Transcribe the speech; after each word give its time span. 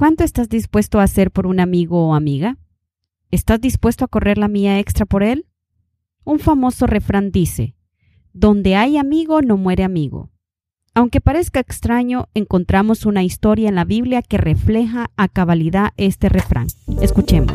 ¿Cuánto 0.00 0.24
estás 0.24 0.48
dispuesto 0.48 0.98
a 0.98 1.02
hacer 1.02 1.30
por 1.30 1.46
un 1.46 1.60
amigo 1.60 2.08
o 2.08 2.14
amiga? 2.14 2.56
¿Estás 3.30 3.60
dispuesto 3.60 4.02
a 4.02 4.08
correr 4.08 4.38
la 4.38 4.48
mía 4.48 4.78
extra 4.78 5.04
por 5.04 5.22
él? 5.22 5.44
Un 6.24 6.38
famoso 6.38 6.86
refrán 6.86 7.30
dice, 7.32 7.74
donde 8.32 8.76
hay 8.76 8.96
amigo 8.96 9.42
no 9.42 9.58
muere 9.58 9.84
amigo. 9.84 10.30
Aunque 10.94 11.20
parezca 11.20 11.60
extraño, 11.60 12.30
encontramos 12.32 13.04
una 13.04 13.24
historia 13.24 13.68
en 13.68 13.74
la 13.74 13.84
Biblia 13.84 14.22
que 14.22 14.38
refleja 14.38 15.10
a 15.18 15.28
cabalidad 15.28 15.92
este 15.98 16.30
refrán. 16.30 16.68
Escuchemos. 17.02 17.52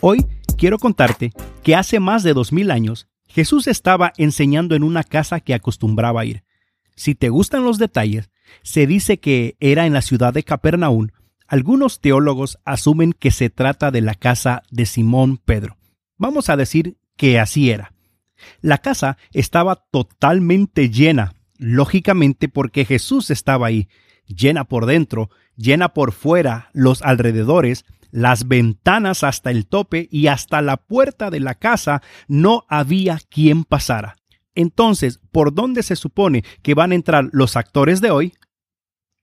Hoy 0.00 0.24
quiero 0.56 0.78
contarte 0.78 1.32
que 1.64 1.74
hace 1.74 1.98
más 1.98 2.22
de 2.22 2.32
dos 2.32 2.52
mil 2.52 2.70
años 2.70 3.08
Jesús 3.26 3.66
estaba 3.66 4.12
enseñando 4.18 4.76
en 4.76 4.84
una 4.84 5.02
casa 5.02 5.40
que 5.40 5.54
acostumbraba 5.54 6.24
ir. 6.24 6.44
Si 7.00 7.14
te 7.14 7.30
gustan 7.30 7.64
los 7.64 7.78
detalles, 7.78 8.28
se 8.62 8.86
dice 8.86 9.20
que 9.20 9.56
era 9.58 9.86
en 9.86 9.94
la 9.94 10.02
ciudad 10.02 10.34
de 10.34 10.42
Capernaum. 10.42 11.08
Algunos 11.48 12.02
teólogos 12.02 12.58
asumen 12.66 13.14
que 13.14 13.30
se 13.30 13.48
trata 13.48 13.90
de 13.90 14.02
la 14.02 14.14
casa 14.14 14.64
de 14.70 14.84
Simón 14.84 15.38
Pedro. 15.38 15.78
Vamos 16.18 16.50
a 16.50 16.58
decir 16.58 16.98
que 17.16 17.40
así 17.40 17.70
era. 17.70 17.94
La 18.60 18.76
casa 18.76 19.16
estaba 19.32 19.76
totalmente 19.90 20.90
llena, 20.90 21.32
lógicamente 21.56 22.50
porque 22.50 22.84
Jesús 22.84 23.30
estaba 23.30 23.68
ahí, 23.68 23.88
llena 24.26 24.64
por 24.64 24.84
dentro, 24.84 25.30
llena 25.56 25.94
por 25.94 26.12
fuera, 26.12 26.68
los 26.74 27.00
alrededores, 27.00 27.86
las 28.10 28.46
ventanas 28.46 29.24
hasta 29.24 29.50
el 29.50 29.66
tope 29.66 30.06
y 30.10 30.26
hasta 30.26 30.60
la 30.60 30.76
puerta 30.76 31.30
de 31.30 31.40
la 31.40 31.54
casa 31.54 32.02
no 32.28 32.66
había 32.68 33.18
quien 33.30 33.64
pasara. 33.64 34.19
Entonces, 34.54 35.20
¿por 35.30 35.54
dónde 35.54 35.82
se 35.82 35.96
supone 35.96 36.44
que 36.62 36.74
van 36.74 36.92
a 36.92 36.94
entrar 36.94 37.28
los 37.32 37.56
actores 37.56 38.00
de 38.00 38.10
hoy? 38.10 38.34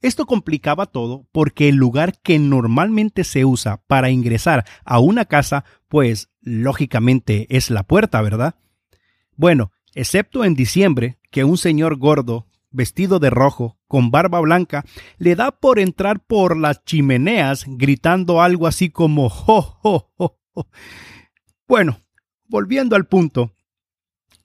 Esto 0.02 0.26
complicaba 0.26 0.86
todo 0.86 1.28
porque 1.32 1.70
el 1.70 1.76
lugar 1.76 2.20
que 2.22 2.38
normalmente 2.38 3.24
se 3.24 3.46
usa 3.46 3.84
para 3.88 4.10
ingresar 4.10 4.66
a 4.86 5.00
una 5.00 5.26
casa, 5.26 5.66
pues 5.88 6.30
lógicamente 6.42 7.48
es 7.50 7.72
la 7.72 7.84
puerta, 7.84 8.22
¿verdad? 8.22 8.56
Bueno, 9.36 9.72
excepto 9.96 10.44
en 10.44 10.54
diciembre, 10.54 11.20
que 11.32 11.44
un 11.44 11.58
señor 11.58 11.98
gordo, 11.98 12.48
vestido 12.70 13.20
de 13.20 13.32
rojo, 13.32 13.80
con 13.88 14.12
barba 14.12 14.40
blanca, 14.40 14.86
le 15.18 15.36
da 15.36 15.52
por 15.52 15.80
entrar 15.80 16.24
por 16.24 16.58
las 16.58 16.84
chimeneas 16.86 17.66
gritando 17.68 18.42
algo 18.42 18.68
así 18.68 18.90
como 18.90 19.30
¡Jo, 19.30 19.62
jo, 19.62 20.12
jo! 20.16 20.40
Bueno, 21.68 22.00
volviendo 22.48 22.96
al 22.96 23.08
punto, 23.08 23.52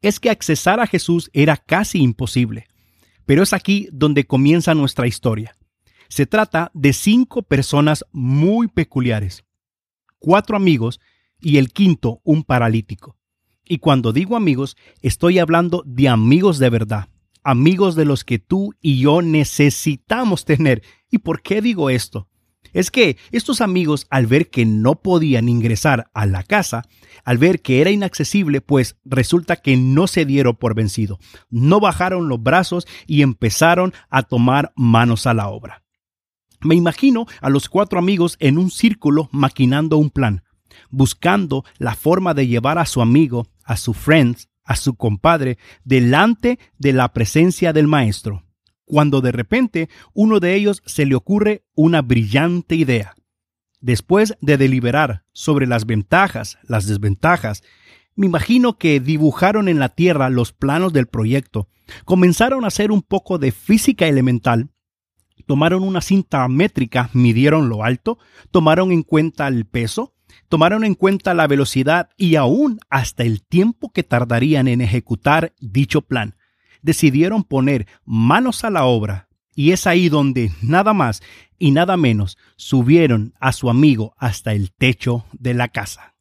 es 0.02 0.20
que 0.20 0.30
accesar 0.30 0.80
a 0.80 0.86
Jesús 0.86 1.30
era 1.32 1.56
casi 1.56 2.00
imposible. 2.00 2.66
Pero 3.24 3.42
es 3.42 3.52
aquí 3.52 3.88
donde 3.92 4.26
comienza 4.26 4.74
nuestra 4.74 5.06
historia. 5.06 5.56
Se 6.08 6.26
trata 6.26 6.70
de 6.74 6.92
cinco 6.92 7.42
personas 7.42 8.04
muy 8.12 8.68
peculiares, 8.68 9.44
cuatro 10.18 10.56
amigos 10.56 11.00
y 11.40 11.56
el 11.56 11.72
quinto 11.72 12.20
un 12.24 12.42
paralítico. 12.42 13.16
Y 13.64 13.78
cuando 13.78 14.12
digo 14.12 14.36
amigos, 14.36 14.76
estoy 15.00 15.38
hablando 15.38 15.82
de 15.86 16.08
amigos 16.08 16.58
de 16.58 16.68
verdad, 16.68 17.08
amigos 17.42 17.94
de 17.94 18.04
los 18.04 18.24
que 18.24 18.38
tú 18.38 18.74
y 18.80 18.98
yo 18.98 19.22
necesitamos 19.22 20.44
tener. 20.44 20.82
¿Y 21.10 21.18
por 21.18 21.42
qué 21.42 21.62
digo 21.62 21.88
esto? 21.88 22.28
Es 22.72 22.90
que 22.90 23.16
estos 23.30 23.60
amigos, 23.60 24.06
al 24.10 24.26
ver 24.26 24.50
que 24.50 24.64
no 24.64 24.96
podían 24.96 25.48
ingresar 25.48 26.10
a 26.14 26.26
la 26.26 26.42
casa, 26.42 26.82
al 27.24 27.38
ver 27.38 27.60
que 27.60 27.80
era 27.80 27.90
inaccesible, 27.90 28.60
pues 28.60 28.96
resulta 29.04 29.56
que 29.56 29.76
no 29.76 30.06
se 30.06 30.24
dieron 30.24 30.56
por 30.56 30.74
vencido, 30.74 31.18
no 31.50 31.80
bajaron 31.80 32.28
los 32.28 32.42
brazos 32.42 32.86
y 33.06 33.22
empezaron 33.22 33.92
a 34.10 34.22
tomar 34.22 34.72
manos 34.76 35.26
a 35.26 35.34
la 35.34 35.48
obra. 35.48 35.82
Me 36.60 36.74
imagino 36.74 37.26
a 37.40 37.50
los 37.50 37.68
cuatro 37.68 37.98
amigos 37.98 38.36
en 38.38 38.56
un 38.56 38.70
círculo 38.70 39.28
maquinando 39.32 39.96
un 39.96 40.10
plan, 40.10 40.44
buscando 40.90 41.64
la 41.78 41.94
forma 41.94 42.34
de 42.34 42.46
llevar 42.46 42.78
a 42.78 42.86
su 42.86 43.02
amigo, 43.02 43.48
a 43.64 43.76
su 43.76 43.94
friend, 43.94 44.36
a 44.64 44.76
su 44.76 44.94
compadre, 44.94 45.58
delante 45.84 46.58
de 46.78 46.92
la 46.92 47.12
presencia 47.12 47.72
del 47.72 47.88
maestro, 47.88 48.44
cuando 48.92 49.22
de 49.22 49.32
repente 49.32 49.88
uno 50.12 50.38
de 50.38 50.54
ellos 50.54 50.82
se 50.84 51.06
le 51.06 51.14
ocurre 51.14 51.64
una 51.74 52.02
brillante 52.02 52.74
idea. 52.74 53.14
Después 53.80 54.34
de 54.42 54.58
deliberar 54.58 55.24
sobre 55.32 55.66
las 55.66 55.86
ventajas, 55.86 56.58
las 56.64 56.86
desventajas, 56.86 57.62
me 58.16 58.26
imagino 58.26 58.76
que 58.76 59.00
dibujaron 59.00 59.68
en 59.68 59.78
la 59.78 59.88
Tierra 59.88 60.28
los 60.28 60.52
planos 60.52 60.92
del 60.92 61.06
proyecto, 61.06 61.68
comenzaron 62.04 62.64
a 62.64 62.66
hacer 62.66 62.92
un 62.92 63.00
poco 63.00 63.38
de 63.38 63.50
física 63.50 64.06
elemental, 64.06 64.68
tomaron 65.46 65.84
una 65.84 66.02
cinta 66.02 66.46
métrica, 66.48 67.08
midieron 67.14 67.70
lo 67.70 67.84
alto, 67.84 68.18
tomaron 68.50 68.92
en 68.92 69.04
cuenta 69.04 69.48
el 69.48 69.64
peso, 69.64 70.12
tomaron 70.50 70.84
en 70.84 70.96
cuenta 70.96 71.32
la 71.32 71.46
velocidad 71.46 72.10
y 72.18 72.36
aún 72.36 72.78
hasta 72.90 73.22
el 73.22 73.42
tiempo 73.42 73.90
que 73.90 74.02
tardarían 74.02 74.68
en 74.68 74.82
ejecutar 74.82 75.54
dicho 75.60 76.02
plan. 76.02 76.34
Decidieron 76.82 77.44
poner 77.44 77.86
manos 78.04 78.64
a 78.64 78.70
la 78.70 78.84
obra 78.84 79.28
y 79.54 79.72
es 79.72 79.86
ahí 79.86 80.08
donde 80.08 80.50
nada 80.62 80.92
más 80.92 81.22
y 81.58 81.70
nada 81.70 81.96
menos 81.96 82.36
subieron 82.56 83.34
a 83.40 83.52
su 83.52 83.70
amigo 83.70 84.14
hasta 84.18 84.52
el 84.52 84.72
techo 84.72 85.24
de 85.32 85.54
la 85.54 85.68
casa. 85.68 86.14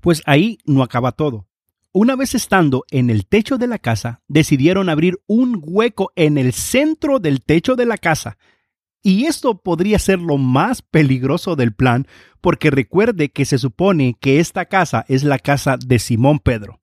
Pues 0.00 0.22
ahí 0.26 0.58
no 0.66 0.82
acaba 0.82 1.12
todo. 1.12 1.46
Una 1.92 2.16
vez 2.16 2.34
estando 2.34 2.84
en 2.90 3.10
el 3.10 3.26
techo 3.26 3.58
de 3.58 3.66
la 3.66 3.78
casa, 3.78 4.22
decidieron 4.26 4.88
abrir 4.88 5.20
un 5.26 5.60
hueco 5.62 6.10
en 6.16 6.38
el 6.38 6.52
centro 6.52 7.18
del 7.18 7.42
techo 7.42 7.76
de 7.76 7.86
la 7.86 7.98
casa 7.98 8.38
y 9.02 9.24
esto 9.26 9.58
podría 9.58 9.98
ser 9.98 10.20
lo 10.20 10.38
más 10.38 10.80
peligroso 10.80 11.56
del 11.56 11.74
plan, 11.74 12.06
porque 12.40 12.70
recuerde 12.70 13.30
que 13.30 13.44
se 13.44 13.58
supone 13.58 14.16
que 14.20 14.38
esta 14.38 14.66
casa 14.66 15.04
es 15.08 15.24
la 15.24 15.38
casa 15.38 15.76
de 15.76 15.98
Simón 15.98 16.38
Pedro. 16.38 16.80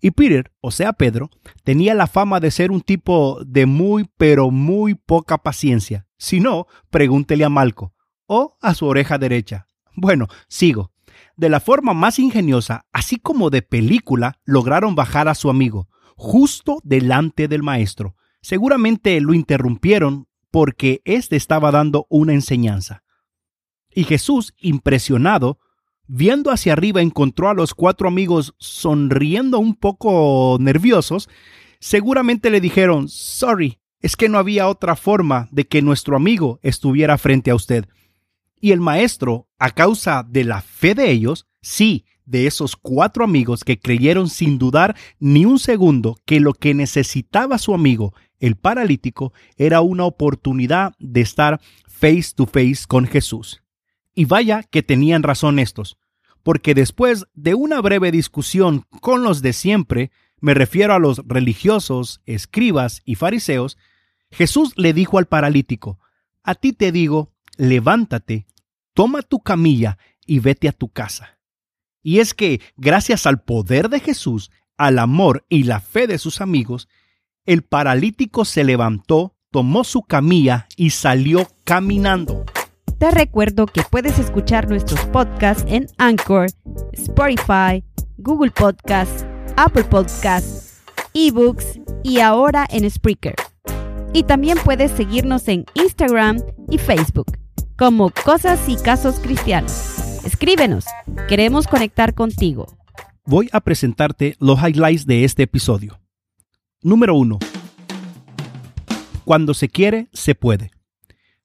Y 0.00 0.10
Peter, 0.12 0.52
o 0.60 0.70
sea 0.70 0.92
Pedro, 0.92 1.30
tenía 1.64 1.94
la 1.94 2.06
fama 2.06 2.40
de 2.40 2.50
ser 2.50 2.70
un 2.70 2.80
tipo 2.80 3.40
de 3.44 3.66
muy 3.66 4.08
pero 4.16 4.50
muy 4.50 4.94
poca 4.94 5.38
paciencia. 5.38 6.06
Si 6.18 6.40
no, 6.40 6.66
pregúntele 6.90 7.44
a 7.44 7.48
Malco 7.48 7.94
o 8.26 8.56
a 8.60 8.74
su 8.74 8.86
oreja 8.86 9.18
derecha. 9.18 9.66
Bueno, 9.94 10.28
sigo. 10.48 10.92
De 11.36 11.48
la 11.48 11.60
forma 11.60 11.94
más 11.94 12.18
ingeniosa, 12.18 12.86
así 12.92 13.16
como 13.16 13.50
de 13.50 13.62
película, 13.62 14.40
lograron 14.44 14.94
bajar 14.94 15.28
a 15.28 15.34
su 15.34 15.50
amigo, 15.50 15.88
justo 16.16 16.80
delante 16.82 17.48
del 17.48 17.62
maestro. 17.62 18.16
Seguramente 18.40 19.20
lo 19.20 19.34
interrumpieron 19.34 20.28
porque 20.50 21.02
éste 21.04 21.36
estaba 21.36 21.70
dando 21.70 22.06
una 22.08 22.32
enseñanza. 22.32 23.02
Y 23.90 24.04
Jesús, 24.04 24.54
impresionado, 24.58 25.58
viendo 26.06 26.50
hacia 26.50 26.72
arriba, 26.72 27.02
encontró 27.02 27.48
a 27.48 27.54
los 27.54 27.74
cuatro 27.74 28.08
amigos 28.08 28.54
sonriendo 28.58 29.58
un 29.58 29.74
poco 29.74 30.56
nerviosos. 30.60 31.28
Seguramente 31.80 32.50
le 32.50 32.60
dijeron, 32.60 33.08
sorry, 33.08 33.78
es 34.00 34.16
que 34.16 34.28
no 34.28 34.38
había 34.38 34.68
otra 34.68 34.96
forma 34.96 35.48
de 35.50 35.66
que 35.66 35.82
nuestro 35.82 36.16
amigo 36.16 36.60
estuviera 36.62 37.18
frente 37.18 37.50
a 37.50 37.54
usted. 37.54 37.86
Y 38.60 38.72
el 38.72 38.80
maestro, 38.80 39.48
a 39.58 39.70
causa 39.70 40.24
de 40.28 40.44
la 40.44 40.62
fe 40.62 40.94
de 40.94 41.10
ellos, 41.10 41.46
sí, 41.60 42.04
de 42.24 42.46
esos 42.46 42.76
cuatro 42.76 43.24
amigos 43.24 43.64
que 43.64 43.78
creyeron 43.78 44.28
sin 44.28 44.58
dudar 44.58 44.96
ni 45.20 45.44
un 45.44 45.58
segundo 45.58 46.16
que 46.24 46.40
lo 46.40 46.54
que 46.54 46.74
necesitaba 46.74 47.58
su 47.58 47.72
amigo 47.72 48.14
el 48.38 48.56
paralítico 48.56 49.32
era 49.56 49.80
una 49.80 50.04
oportunidad 50.04 50.94
de 50.98 51.20
estar 51.20 51.60
face 51.86 52.32
to 52.34 52.46
face 52.46 52.84
con 52.86 53.06
Jesús. 53.06 53.62
Y 54.16 54.24
vaya 54.24 54.62
que 54.64 54.82
tenían 54.82 55.22
razón 55.22 55.58
estos, 55.58 55.98
porque 56.42 56.74
después 56.74 57.26
de 57.34 57.54
una 57.54 57.82
breve 57.82 58.10
discusión 58.10 58.86
con 59.02 59.22
los 59.22 59.42
de 59.42 59.52
siempre, 59.52 60.10
me 60.40 60.54
refiero 60.54 60.94
a 60.94 60.98
los 60.98 61.18
religiosos, 61.26 62.22
escribas 62.24 63.02
y 63.04 63.16
fariseos, 63.16 63.76
Jesús 64.30 64.72
le 64.76 64.94
dijo 64.94 65.18
al 65.18 65.26
paralítico, 65.26 66.00
A 66.42 66.54
ti 66.54 66.72
te 66.72 66.92
digo, 66.92 67.34
levántate, 67.58 68.46
toma 68.94 69.20
tu 69.20 69.40
camilla 69.40 69.98
y 70.24 70.38
vete 70.38 70.68
a 70.68 70.72
tu 70.72 70.88
casa. 70.88 71.38
Y 72.02 72.20
es 72.20 72.32
que, 72.32 72.62
gracias 72.78 73.26
al 73.26 73.42
poder 73.42 73.90
de 73.90 74.00
Jesús, 74.00 74.50
al 74.78 74.98
amor 74.98 75.44
y 75.50 75.64
la 75.64 75.80
fe 75.80 76.06
de 76.06 76.16
sus 76.16 76.40
amigos, 76.40 76.88
el 77.44 77.62
paralítico 77.62 78.46
se 78.46 78.64
levantó, 78.64 79.36
tomó 79.50 79.84
su 79.84 80.02
camilla 80.02 80.68
y 80.74 80.90
salió 80.90 81.46
caminando. 81.64 82.46
Te 82.98 83.10
recuerdo 83.10 83.66
que 83.66 83.82
puedes 83.82 84.18
escuchar 84.18 84.70
nuestros 84.70 84.98
podcasts 85.06 85.66
en 85.68 85.86
Anchor, 85.98 86.46
Spotify, 86.94 87.84
Google 88.16 88.50
Podcasts, 88.50 89.26
Apple 89.58 89.84
Podcasts, 89.84 90.80
eBooks 91.12 91.78
y 92.02 92.20
ahora 92.20 92.66
en 92.70 92.90
Spreaker. 92.90 93.34
Y 94.14 94.22
también 94.22 94.56
puedes 94.64 94.92
seguirnos 94.92 95.46
en 95.48 95.66
Instagram 95.74 96.38
y 96.70 96.78
Facebook 96.78 97.26
como 97.76 98.10
Cosas 98.24 98.66
y 98.66 98.76
Casos 98.76 99.20
Cristianos. 99.20 100.24
Escríbenos, 100.24 100.86
queremos 101.28 101.66
conectar 101.66 102.14
contigo. 102.14 102.66
Voy 103.26 103.50
a 103.52 103.60
presentarte 103.60 104.36
los 104.38 104.58
highlights 104.58 105.04
de 105.04 105.24
este 105.24 105.42
episodio. 105.42 106.00
Número 106.80 107.14
1. 107.14 107.40
Cuando 109.26 109.52
se 109.52 109.68
quiere, 109.68 110.08
se 110.14 110.34
puede. 110.34 110.70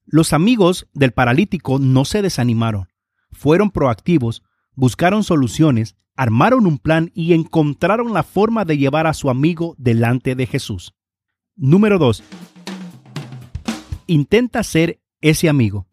Los 0.04 0.32
amigos 0.32 0.88
del 0.92 1.12
paralítico 1.12 1.78
no 1.78 2.04
se 2.04 2.22
desanimaron, 2.22 2.88
fueron 3.30 3.70
proactivos, 3.70 4.42
buscaron 4.74 5.22
soluciones, 5.24 5.96
armaron 6.16 6.66
un 6.66 6.78
plan 6.78 7.10
y 7.14 7.32
encontraron 7.34 8.12
la 8.12 8.22
forma 8.22 8.64
de 8.64 8.78
llevar 8.78 9.06
a 9.06 9.14
su 9.14 9.30
amigo 9.30 9.74
delante 9.78 10.34
de 10.34 10.46
Jesús. 10.46 10.94
Número 11.56 11.98
2. 11.98 12.22
Intenta 14.06 14.62
ser 14.62 15.00
ese 15.20 15.48
amigo. 15.48 15.86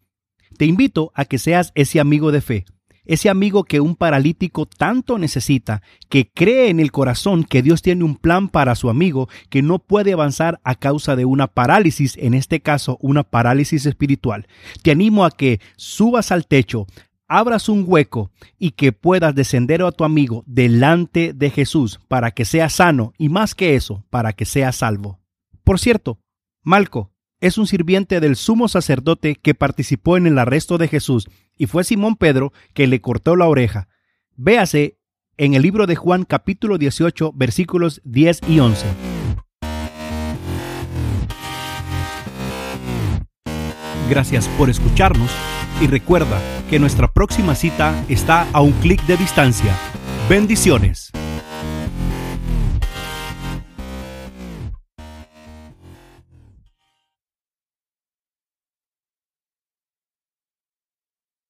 Te 0.58 0.66
invito 0.66 1.12
a 1.14 1.24
que 1.24 1.38
seas 1.38 1.72
ese 1.74 2.00
amigo 2.00 2.32
de 2.32 2.40
fe, 2.40 2.64
ese 3.04 3.28
amigo 3.28 3.64
que 3.64 3.80
un 3.80 3.96
paralítico 3.96 4.66
tanto 4.66 5.18
necesita, 5.18 5.82
que 6.08 6.30
cree 6.30 6.68
en 6.68 6.80
el 6.80 6.92
corazón 6.92 7.44
que 7.44 7.62
Dios 7.62 7.82
tiene 7.82 8.04
un 8.04 8.16
plan 8.16 8.48
para 8.48 8.74
su 8.74 8.90
amigo 8.90 9.28
que 9.48 9.62
no 9.62 9.78
puede 9.78 10.12
avanzar 10.12 10.60
a 10.64 10.74
causa 10.74 11.16
de 11.16 11.24
una 11.24 11.46
parálisis, 11.46 12.16
en 12.18 12.34
este 12.34 12.60
caso 12.60 12.98
una 13.00 13.24
parálisis 13.24 13.86
espiritual. 13.86 14.46
Te 14.82 14.90
animo 14.90 15.24
a 15.24 15.30
que 15.30 15.60
subas 15.76 16.32
al 16.32 16.46
techo, 16.46 16.86
abras 17.28 17.68
un 17.68 17.84
hueco 17.86 18.30
y 18.58 18.72
que 18.72 18.92
puedas 18.92 19.34
descender 19.34 19.82
a 19.82 19.92
tu 19.92 20.04
amigo 20.04 20.42
delante 20.46 21.32
de 21.32 21.50
Jesús 21.50 22.00
para 22.08 22.32
que 22.32 22.44
sea 22.44 22.68
sano 22.68 23.12
y 23.18 23.28
más 23.28 23.54
que 23.54 23.76
eso, 23.76 24.04
para 24.10 24.32
que 24.32 24.44
sea 24.44 24.72
salvo. 24.72 25.20
Por 25.62 25.78
cierto, 25.78 26.18
Malco 26.62 27.12
es 27.40 27.58
un 27.58 27.66
sirviente 27.66 28.20
del 28.20 28.36
sumo 28.36 28.68
sacerdote 28.68 29.36
que 29.36 29.54
participó 29.54 30.16
en 30.16 30.26
el 30.26 30.38
arresto 30.38 30.78
de 30.78 30.88
Jesús 30.88 31.28
y 31.56 31.66
fue 31.66 31.84
Simón 31.84 32.16
Pedro 32.16 32.52
que 32.74 32.86
le 32.86 33.00
cortó 33.00 33.36
la 33.36 33.48
oreja. 33.48 33.88
Véase 34.36 34.98
en 35.36 35.54
el 35.54 35.62
libro 35.62 35.86
de 35.86 35.96
Juan 35.96 36.24
capítulo 36.24 36.78
18 36.78 37.32
versículos 37.34 38.00
10 38.04 38.40
y 38.48 38.60
11. 38.60 38.86
Gracias 44.10 44.48
por 44.58 44.68
escucharnos 44.68 45.30
y 45.80 45.86
recuerda 45.86 46.40
que 46.68 46.78
nuestra 46.78 47.12
próxima 47.12 47.54
cita 47.54 48.04
está 48.08 48.50
a 48.52 48.60
un 48.60 48.72
clic 48.72 49.00
de 49.06 49.16
distancia. 49.16 49.74
Bendiciones. 50.28 51.10